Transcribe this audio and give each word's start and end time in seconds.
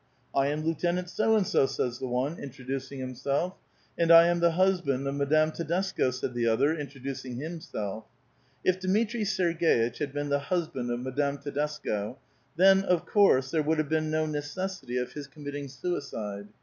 "I 0.33 0.47
am 0.47 0.65
Lieutenant 0.65 1.11
So 1.11 1.35
and 1.35 1.45
so," 1.45 1.67
says 1.67 1.99
the 1.99 2.07
one, 2.07 2.39
introducing 2.39 2.97
himself; 2.97 3.53
'* 3.75 3.97
And 3.99 4.09
I 4.11 4.25
am 4.29 4.39
the 4.39 4.53
husband 4.53 5.05
of 5.07 5.13
Madame 5.13 5.51
Tedesco," 5.51 6.09
said 6.09 6.33
the 6.33 6.47
other, 6.47 6.73
introducing 6.75 7.35
himself. 7.37 8.05
If 8.63 8.79
Dmitri 8.79 9.21
Serg^itch 9.21 9.99
had 9.99 10.11
been 10.11 10.29
the 10.29 10.39
husband 10.39 10.89
of 10.89 11.01
Madame 11.01 11.37
Tedesco, 11.37 12.17
then, 12.55 12.81
of 12.83 13.05
course, 13.05 13.51
there 13.51 13.61
would 13.61 13.77
have 13.77 13.89
been 13.89 14.09
no 14.09 14.25
necessity 14.25 14.97
of 14.97 15.13
his 15.13 15.27
committing 15.27 15.67
suicide. 15.67 16.47